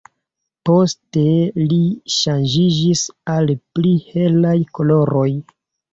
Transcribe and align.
Poste 0.67 1.25
li 1.73 1.77
ŝanĝiĝis 2.15 3.03
al 3.37 3.53
pli 3.77 3.95
helaj 4.07 4.59
koloroj. 4.79 5.29